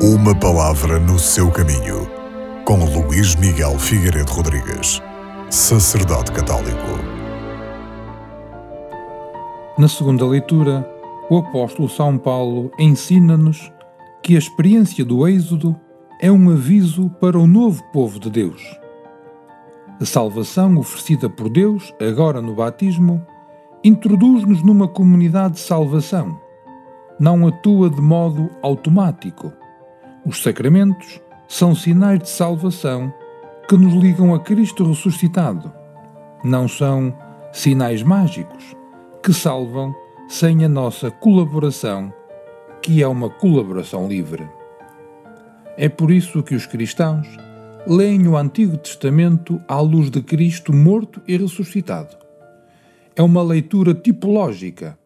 Uma 0.00 0.32
palavra 0.32 1.00
no 1.00 1.18
seu 1.18 1.50
caminho, 1.50 2.08
com 2.64 2.84
Luís 2.84 3.34
Miguel 3.34 3.76
Figueiredo 3.80 4.30
Rodrigues, 4.30 5.02
sacerdote 5.50 6.30
católico. 6.30 6.86
Na 9.76 9.88
segunda 9.88 10.24
leitura, 10.24 10.88
o 11.28 11.38
apóstolo 11.38 11.88
São 11.88 12.16
Paulo 12.16 12.70
ensina-nos 12.78 13.72
que 14.22 14.36
a 14.36 14.38
experiência 14.38 15.04
do 15.04 15.26
Êxodo 15.26 15.74
é 16.20 16.30
um 16.30 16.48
aviso 16.48 17.10
para 17.20 17.36
o 17.36 17.48
novo 17.48 17.82
povo 17.92 18.20
de 18.20 18.30
Deus. 18.30 18.62
A 20.00 20.04
salvação 20.04 20.78
oferecida 20.78 21.28
por 21.28 21.48
Deus, 21.48 21.92
agora 22.00 22.40
no 22.40 22.54
batismo, 22.54 23.20
introduz-nos 23.82 24.62
numa 24.62 24.86
comunidade 24.86 25.54
de 25.54 25.60
salvação. 25.60 26.38
Não 27.18 27.48
atua 27.48 27.90
de 27.90 28.00
modo 28.00 28.48
automático. 28.62 29.57
Os 30.28 30.42
sacramentos 30.42 31.20
são 31.48 31.74
sinais 31.74 32.18
de 32.18 32.28
salvação 32.28 33.10
que 33.66 33.76
nos 33.78 33.94
ligam 33.94 34.34
a 34.34 34.38
Cristo 34.38 34.86
ressuscitado. 34.86 35.72
Não 36.44 36.68
são 36.68 37.16
sinais 37.50 38.02
mágicos 38.02 38.76
que 39.22 39.32
salvam 39.32 39.94
sem 40.28 40.64
a 40.64 40.68
nossa 40.68 41.10
colaboração, 41.10 42.12
que 42.82 43.02
é 43.02 43.08
uma 43.08 43.30
colaboração 43.30 44.06
livre. 44.06 44.46
É 45.78 45.88
por 45.88 46.10
isso 46.10 46.42
que 46.42 46.54
os 46.54 46.66
cristãos 46.66 47.26
leem 47.86 48.28
o 48.28 48.36
Antigo 48.36 48.76
Testamento 48.76 49.58
à 49.66 49.80
luz 49.80 50.10
de 50.10 50.20
Cristo 50.20 50.74
morto 50.74 51.22
e 51.26 51.38
ressuscitado 51.38 52.28
é 53.18 53.22
uma 53.22 53.42
leitura 53.42 53.92
tipológica 53.92 54.96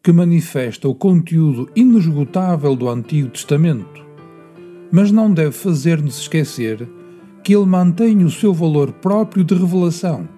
que 0.00 0.12
manifesta 0.12 0.88
o 0.88 0.94
conteúdo 0.94 1.68
inesgotável 1.74 2.76
do 2.76 2.88
Antigo 2.88 3.30
Testamento, 3.30 4.05
mas 4.90 5.10
não 5.10 5.32
deve 5.32 5.52
fazer-nos 5.52 6.20
esquecer 6.20 6.88
que 7.42 7.54
ele 7.54 7.66
mantém 7.66 8.24
o 8.24 8.30
seu 8.30 8.52
valor 8.52 8.92
próprio 8.92 9.44
de 9.44 9.54
revelação, 9.54 10.28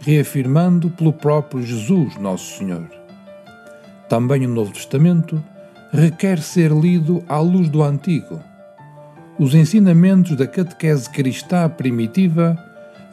reafirmando 0.00 0.90
pelo 0.90 1.12
próprio 1.12 1.62
Jesus, 1.62 2.16
Nosso 2.16 2.58
Senhor. 2.58 2.88
Também 4.08 4.46
o 4.46 4.50
Novo 4.50 4.72
Testamento 4.72 5.42
requer 5.92 6.40
ser 6.40 6.72
lido 6.72 7.22
à 7.28 7.38
luz 7.38 7.68
do 7.68 7.82
Antigo. 7.82 8.40
Os 9.38 9.54
ensinamentos 9.54 10.36
da 10.36 10.46
catequese 10.46 11.08
cristã 11.10 11.68
primitiva 11.68 12.56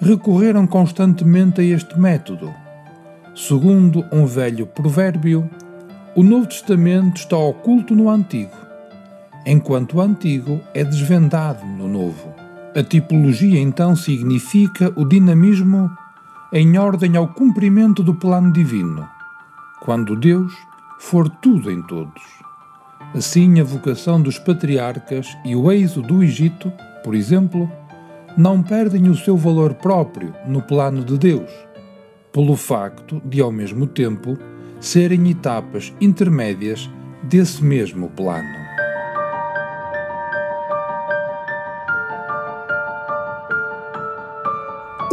recorreram 0.01 0.65
constantemente 0.65 1.61
a 1.61 1.63
este 1.63 1.99
método 1.99 2.53
Segundo 3.37 4.03
um 4.11 4.25
velho 4.25 4.65
provérbio, 4.65 5.47
o 6.15 6.23
Novo 6.23 6.47
Testamento 6.47 7.17
está 7.17 7.37
oculto 7.37 7.93
no 7.93 8.09
Antigo, 8.09 8.57
enquanto 9.47 9.97
o 9.97 10.01
Antigo 10.01 10.59
é 10.73 10.83
desvendado 10.83 11.65
no 11.65 11.87
Novo. 11.87 12.33
A 12.75 12.83
tipologia 12.83 13.59
então 13.59 13.95
significa 13.95 14.91
o 14.95 15.05
dinamismo 15.05 15.89
em 16.51 16.77
ordem 16.77 17.15
ao 17.15 17.29
cumprimento 17.29 18.03
do 18.03 18.13
plano 18.13 18.51
divino, 18.51 19.07
quando 19.79 20.15
Deus 20.17 20.53
for 20.99 21.29
tudo 21.29 21.71
em 21.71 21.81
todos. 21.81 22.21
Assim, 23.15 23.59
a 23.59 23.63
vocação 23.63 24.21
dos 24.21 24.37
patriarcas 24.37 25.35
e 25.45 25.55
o 25.55 25.71
êxodo 25.71 26.09
do 26.09 26.23
Egito, 26.23 26.71
por 27.01 27.15
exemplo, 27.15 27.71
não 28.37 28.61
perdem 28.61 29.07
o 29.07 29.15
seu 29.15 29.37
valor 29.37 29.75
próprio 29.75 30.33
no 30.45 30.61
plano 30.61 31.03
de 31.05 31.17
Deus 31.17 31.49
pelo 32.33 32.55
facto 32.55 33.19
de, 33.25 33.41
ao 33.41 33.51
mesmo 33.51 33.87
tempo, 33.87 34.37
serem 34.79 35.31
etapas 35.31 35.91
intermédias 35.99 36.87
desse 37.23 37.63
mesmo 37.63 38.09
plano. 38.09 38.66